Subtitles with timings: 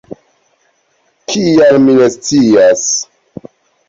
[1.33, 2.87] Kial mi ne scias.